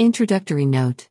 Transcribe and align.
Introductory 0.00 0.64
Note 0.64 1.10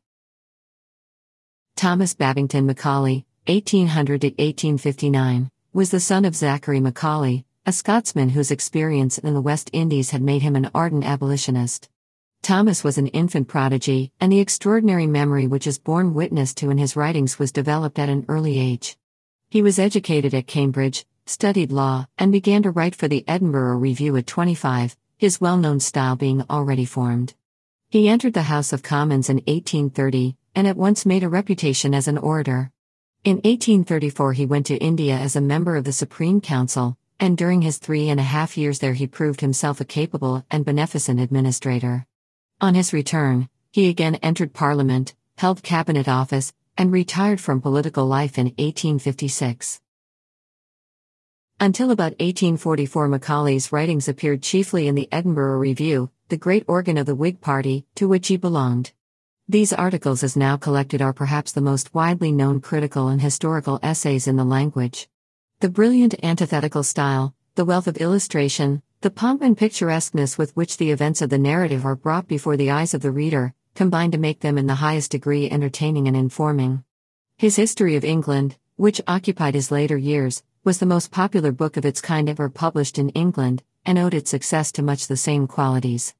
Thomas 1.76 2.12
Babington 2.12 2.66
Macaulay, 2.66 3.24
1800 3.46 4.24
1859, 4.24 5.48
was 5.72 5.92
the 5.92 6.00
son 6.00 6.24
of 6.24 6.34
Zachary 6.34 6.80
Macaulay, 6.80 7.44
a 7.64 7.70
Scotsman 7.70 8.30
whose 8.30 8.50
experience 8.50 9.16
in 9.16 9.32
the 9.32 9.40
West 9.40 9.70
Indies 9.72 10.10
had 10.10 10.22
made 10.22 10.42
him 10.42 10.56
an 10.56 10.72
ardent 10.74 11.04
abolitionist. 11.04 11.88
Thomas 12.42 12.82
was 12.82 12.98
an 12.98 13.06
infant 13.06 13.46
prodigy, 13.46 14.10
and 14.20 14.32
the 14.32 14.40
extraordinary 14.40 15.06
memory 15.06 15.46
which 15.46 15.68
is 15.68 15.78
borne 15.78 16.12
witness 16.12 16.52
to 16.54 16.70
in 16.70 16.78
his 16.78 16.96
writings 16.96 17.38
was 17.38 17.52
developed 17.52 18.00
at 18.00 18.08
an 18.08 18.24
early 18.26 18.58
age. 18.58 18.96
He 19.50 19.62
was 19.62 19.78
educated 19.78 20.34
at 20.34 20.48
Cambridge, 20.48 21.06
studied 21.26 21.70
law, 21.70 22.08
and 22.18 22.32
began 22.32 22.64
to 22.64 22.72
write 22.72 22.96
for 22.96 23.06
the 23.06 23.24
Edinburgh 23.28 23.76
Review 23.76 24.16
at 24.16 24.26
25, 24.26 24.96
his 25.16 25.40
well 25.40 25.58
known 25.58 25.78
style 25.78 26.16
being 26.16 26.42
already 26.50 26.84
formed. 26.84 27.34
He 27.92 28.08
entered 28.08 28.34
the 28.34 28.42
House 28.42 28.72
of 28.72 28.84
Commons 28.84 29.28
in 29.28 29.38
1830, 29.38 30.36
and 30.54 30.68
at 30.68 30.76
once 30.76 31.04
made 31.04 31.24
a 31.24 31.28
reputation 31.28 31.92
as 31.92 32.06
an 32.06 32.18
orator. 32.18 32.70
In 33.24 33.38
1834, 33.38 34.32
he 34.34 34.46
went 34.46 34.66
to 34.66 34.76
India 34.76 35.16
as 35.16 35.34
a 35.34 35.40
member 35.40 35.74
of 35.74 35.82
the 35.82 35.92
Supreme 35.92 36.40
Council, 36.40 36.96
and 37.18 37.36
during 37.36 37.62
his 37.62 37.78
three 37.78 38.08
and 38.08 38.20
a 38.20 38.22
half 38.22 38.56
years 38.56 38.78
there, 38.78 38.92
he 38.92 39.08
proved 39.08 39.40
himself 39.40 39.80
a 39.80 39.84
capable 39.84 40.44
and 40.52 40.64
beneficent 40.64 41.18
administrator. 41.18 42.06
On 42.60 42.76
his 42.76 42.92
return, 42.92 43.48
he 43.72 43.88
again 43.88 44.14
entered 44.22 44.54
Parliament, 44.54 45.16
held 45.38 45.64
cabinet 45.64 46.06
office, 46.06 46.52
and 46.78 46.92
retired 46.92 47.40
from 47.40 47.60
political 47.60 48.06
life 48.06 48.38
in 48.38 48.46
1856. 48.56 49.80
Until 51.62 51.90
about 51.90 52.12
1844, 52.12 53.08
Macaulay's 53.08 53.70
writings 53.70 54.08
appeared 54.08 54.42
chiefly 54.42 54.88
in 54.88 54.94
the 54.94 55.10
Edinburgh 55.12 55.58
Review, 55.58 56.10
the 56.30 56.38
great 56.38 56.64
organ 56.66 56.96
of 56.96 57.04
the 57.04 57.14
Whig 57.14 57.42
Party, 57.42 57.84
to 57.96 58.08
which 58.08 58.28
he 58.28 58.38
belonged. 58.38 58.92
These 59.46 59.74
articles, 59.74 60.24
as 60.24 60.38
now 60.38 60.56
collected, 60.56 61.02
are 61.02 61.12
perhaps 61.12 61.52
the 61.52 61.60
most 61.60 61.92
widely 61.92 62.32
known 62.32 62.62
critical 62.62 63.08
and 63.08 63.20
historical 63.20 63.78
essays 63.82 64.26
in 64.26 64.36
the 64.36 64.44
language. 64.44 65.10
The 65.58 65.68
brilliant 65.68 66.14
antithetical 66.22 66.82
style, 66.82 67.34
the 67.56 67.66
wealth 67.66 67.86
of 67.86 67.98
illustration, 67.98 68.80
the 69.02 69.10
pomp 69.10 69.42
and 69.42 69.54
picturesqueness 69.54 70.38
with 70.38 70.56
which 70.56 70.78
the 70.78 70.90
events 70.90 71.20
of 71.20 71.28
the 71.28 71.36
narrative 71.36 71.84
are 71.84 71.94
brought 71.94 72.26
before 72.26 72.56
the 72.56 72.70
eyes 72.70 72.94
of 72.94 73.02
the 73.02 73.10
reader, 73.10 73.52
combine 73.74 74.12
to 74.12 74.18
make 74.18 74.40
them 74.40 74.56
in 74.56 74.66
the 74.66 74.76
highest 74.76 75.10
degree 75.10 75.50
entertaining 75.50 76.08
and 76.08 76.16
informing. 76.16 76.84
His 77.36 77.56
History 77.56 77.96
of 77.96 78.04
England, 78.04 78.56
which 78.76 79.02
occupied 79.06 79.54
his 79.54 79.70
later 79.70 79.98
years, 79.98 80.42
was 80.62 80.78
the 80.78 80.84
most 80.84 81.10
popular 81.10 81.52
book 81.52 81.78
of 81.78 81.86
its 81.86 82.02
kind 82.02 82.28
ever 82.28 82.50
published 82.50 82.98
in 82.98 83.08
England, 83.10 83.62
and 83.86 83.98
owed 83.98 84.12
its 84.12 84.30
success 84.30 84.70
to 84.70 84.82
much 84.82 85.06
the 85.06 85.16
same 85.16 85.46
qualities. 85.46 86.14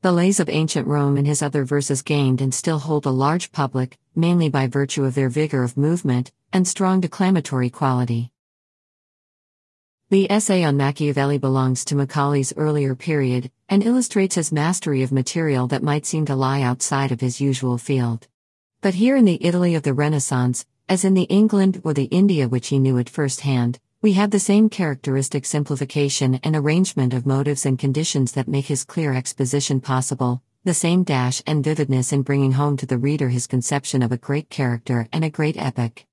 The 0.00 0.12
Lays 0.12 0.40
of 0.40 0.48
Ancient 0.48 0.86
Rome 0.86 1.18
and 1.18 1.26
his 1.26 1.42
other 1.42 1.66
verses 1.66 2.00
gained 2.00 2.40
and 2.40 2.54
still 2.54 2.78
hold 2.78 3.04
a 3.04 3.10
large 3.10 3.52
public, 3.52 3.98
mainly 4.16 4.48
by 4.48 4.66
virtue 4.66 5.04
of 5.04 5.14
their 5.14 5.28
vigor 5.28 5.62
of 5.62 5.76
movement 5.76 6.32
and 6.54 6.66
strong 6.66 7.02
declamatory 7.02 7.68
quality. 7.68 8.32
The 10.08 10.30
essay 10.32 10.64
on 10.64 10.78
Machiavelli 10.78 11.36
belongs 11.36 11.84
to 11.84 11.94
Macaulay's 11.94 12.54
earlier 12.56 12.94
period 12.94 13.50
and 13.68 13.84
illustrates 13.84 14.36
his 14.36 14.52
mastery 14.52 15.02
of 15.02 15.12
material 15.12 15.66
that 15.66 15.82
might 15.82 16.06
seem 16.06 16.24
to 16.26 16.34
lie 16.34 16.62
outside 16.62 17.12
of 17.12 17.20
his 17.20 17.42
usual 17.42 17.76
field. 17.76 18.26
But 18.80 18.94
here 18.94 19.16
in 19.16 19.26
the 19.26 19.44
Italy 19.44 19.74
of 19.74 19.82
the 19.82 19.94
Renaissance, 19.94 20.64
as 20.88 21.04
in 21.04 21.14
the 21.14 21.22
England 21.22 21.80
or 21.84 21.94
the 21.94 22.04
India 22.04 22.48
which 22.48 22.68
he 22.68 22.78
knew 22.78 22.98
at 22.98 23.08
first 23.08 23.40
hand, 23.40 23.78
we 24.02 24.14
have 24.14 24.30
the 24.30 24.38
same 24.38 24.68
characteristic 24.68 25.46
simplification 25.46 26.40
and 26.42 26.56
arrangement 26.56 27.14
of 27.14 27.24
motives 27.24 27.64
and 27.64 27.78
conditions 27.78 28.32
that 28.32 28.48
make 28.48 28.66
his 28.66 28.84
clear 28.84 29.12
exposition 29.14 29.80
possible, 29.80 30.42
the 30.64 30.74
same 30.74 31.02
dash 31.02 31.42
and 31.46 31.64
vividness 31.64 32.12
in 32.12 32.22
bringing 32.22 32.52
home 32.52 32.76
to 32.76 32.86
the 32.86 32.98
reader 32.98 33.28
his 33.28 33.46
conception 33.46 34.02
of 34.02 34.12
a 34.12 34.16
great 34.16 34.50
character 34.50 35.08
and 35.12 35.24
a 35.24 35.30
great 35.30 35.56
epic. 35.56 36.06